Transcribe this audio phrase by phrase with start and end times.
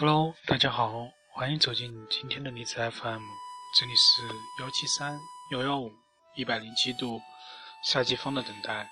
[0.00, 3.20] Hello，大家好，欢迎走进今天的荔枝 FM，
[3.76, 4.22] 这里是
[4.62, 5.18] 幺七三
[5.50, 5.90] 幺幺五
[6.36, 7.20] 一百零七度
[7.82, 8.88] 夏季风的等待。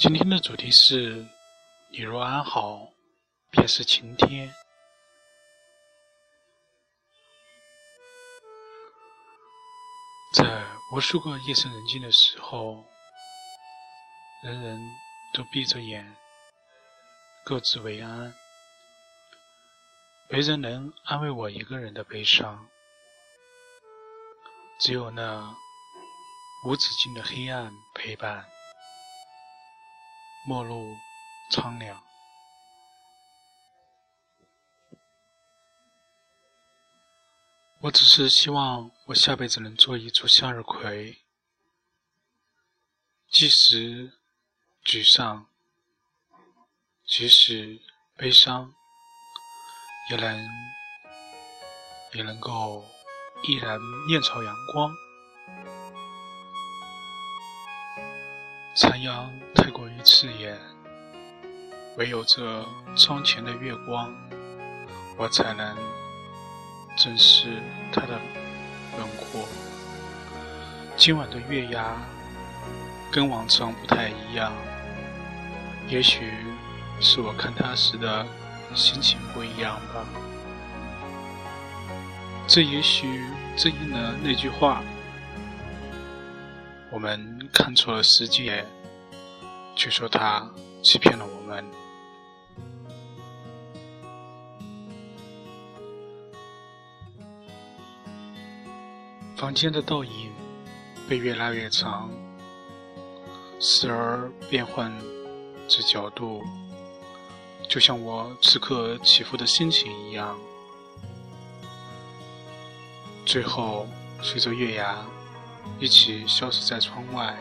[0.00, 1.24] 今天的主题是：
[1.92, 2.88] 你若安好，
[3.52, 4.52] 便是晴天。
[10.34, 12.84] 在无数个夜深人静的时候，
[14.42, 14.80] 人人
[15.34, 16.16] 都闭着眼，
[17.44, 18.34] 各自为安，
[20.30, 22.66] 没人能安慰我一个人的悲伤。
[24.80, 25.54] 只有那
[26.66, 28.48] 无止境的黑暗陪伴。
[30.48, 30.96] 陌路
[31.52, 32.02] 苍凉，
[37.82, 41.18] 我只是希望我下辈子能做一株向日葵，
[43.28, 44.12] 即使
[44.84, 45.48] 沮丧，
[47.04, 47.80] 即使
[48.16, 48.72] 悲伤，
[50.10, 50.48] 也能
[52.12, 52.84] 也能够
[53.42, 54.94] 依然面朝阳光。
[58.76, 60.56] 残阳太过于刺眼，
[61.96, 62.64] 唯有这
[62.96, 64.14] 窗前的月光，
[65.18, 65.76] 我才能
[66.96, 67.60] 正是
[67.90, 68.18] 它的
[68.96, 69.48] 轮廓。
[70.96, 71.96] 今晚的月牙
[73.10, 74.52] 跟往常不太一样，
[75.88, 76.32] 也许
[77.00, 78.26] 是我看它时的
[78.74, 80.06] 心情不一样吧。
[82.46, 83.24] 这也许
[83.56, 84.82] 正应了那句话。
[86.90, 88.66] 我们看错了世界，
[89.74, 90.46] 却说他
[90.82, 91.64] 欺骗了我们。
[99.42, 100.30] 房间的倒影
[101.08, 102.08] 被越拉越长，
[103.58, 104.96] 时而变换
[105.66, 106.44] 着角度，
[107.68, 110.38] 就像我此刻起伏的心情一样。
[113.26, 113.88] 最后，
[114.22, 114.96] 随着月牙。
[115.78, 117.36] 一起消失在窗外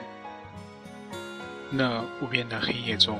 [1.69, 3.19] 那无边的黑夜中。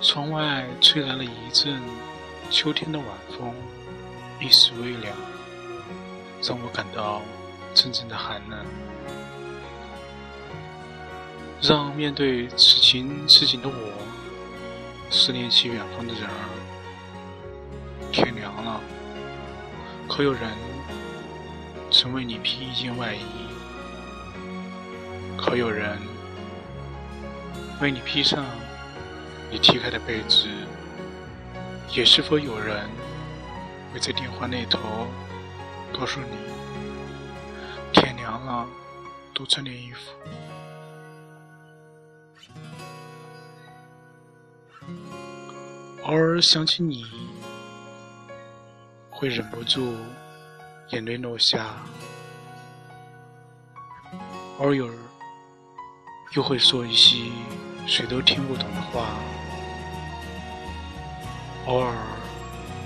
[0.00, 1.80] 窗外吹来了一阵
[2.50, 3.52] 秋天的晚风，
[4.40, 5.16] 一时微凉，
[6.42, 7.22] 让我感到
[7.72, 8.66] 阵阵的寒冷，
[11.60, 13.74] 让面对此情此景的我
[15.10, 16.48] 思念起远方的人儿。
[18.10, 18.80] 天凉了，
[20.08, 20.40] 可有人？
[21.90, 23.20] 曾为你披一件外衣，
[25.36, 25.98] 可有人
[27.80, 28.44] 为你披上
[29.50, 30.48] 你踢开的被子？
[31.94, 32.88] 也是否有人
[33.92, 35.06] 会在电话那头
[35.92, 36.36] 告诉你，
[37.92, 38.66] 天凉了，
[39.32, 40.10] 多穿点衣服？
[46.02, 47.06] 偶尔想起你，
[49.10, 49.94] 会忍不住。
[50.88, 51.76] 眼泪落下，
[54.58, 54.94] 偶尔
[56.34, 57.30] 又会说一些
[57.86, 59.06] 谁都听不懂的话，
[61.66, 61.94] 偶尔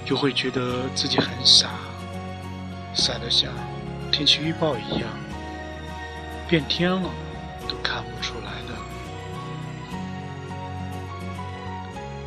[0.05, 1.69] 又会觉得自己很傻，
[2.97, 3.53] 晒得像
[4.11, 5.09] 天气预报一样，
[6.49, 7.11] 变天了
[7.69, 8.75] 都看不出来的。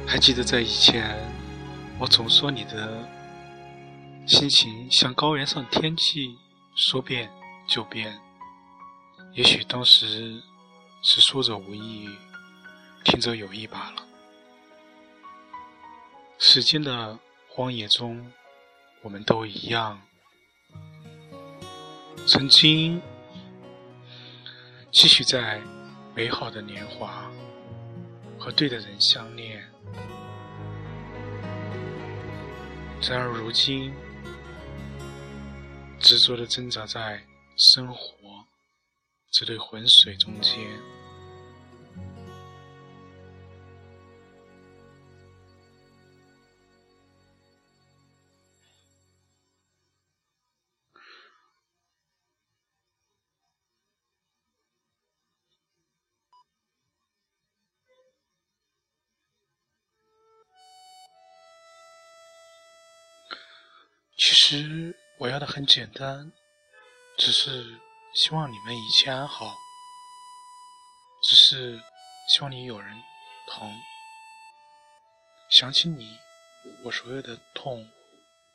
[0.07, 1.17] 还记得在以前，
[1.99, 3.07] 我总说你的。
[4.27, 6.37] 心情像高原上天气，
[6.75, 7.31] 说变
[7.67, 8.15] 就变。
[9.33, 10.39] 也许当时
[11.01, 12.07] 是说者无意，
[13.03, 14.03] 听者有意罢了。
[16.37, 18.31] 时间的荒野中，
[19.01, 19.99] 我们都一样。
[22.31, 23.01] 曾经，
[24.91, 25.59] 期许在
[26.15, 27.27] 美好的年华
[28.37, 29.67] 和对的人相恋，
[33.01, 33.91] 然而如今。
[35.99, 37.21] 执着的挣扎在
[37.57, 38.15] 生活
[39.31, 40.55] 这对浑水中间。
[64.19, 64.95] 其实。
[65.19, 66.31] 我要的很简单，
[67.17, 67.77] 只是
[68.13, 69.53] 希望你们一切安好，
[71.21, 71.77] 只是
[72.29, 73.03] 希望你有人
[73.49, 73.69] 疼，
[75.49, 76.17] 想起你，
[76.85, 77.85] 我所有的痛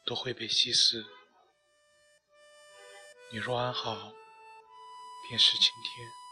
[0.06, 1.04] 都会被稀释。
[3.30, 4.10] 你若安好，
[5.28, 6.23] 便是晴天。